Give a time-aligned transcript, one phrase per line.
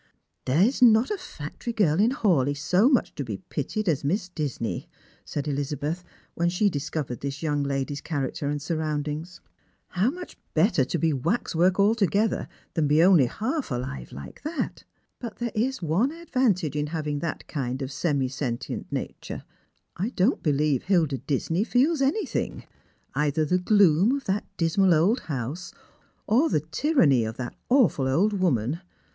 [0.47, 4.29] "There is not a factory girl in Hawleigh so much to be pitied as Miss
[4.29, 4.89] Disney,"
[5.23, 9.41] said Elizabeth, when she discovered this young lady's character and surroundings.
[9.89, 14.85] "How much better to be waxwork altogether than be only half alive like that!
[15.19, 19.43] But there is one advantage in having that kind of semi sentient nature.
[19.97, 22.63] I don't believe Hilda Disney feels anything—
[23.13, 25.71] either the gloom of that dismal old house,
[26.25, 28.79] or the tyranny of that awful old woman.